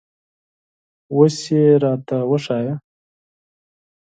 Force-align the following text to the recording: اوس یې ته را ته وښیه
اوس 1.13 1.35
یې 1.51 1.63
ته 1.71 1.77
را 1.83 1.93
ته 2.07 2.17
وښیه 2.29 2.73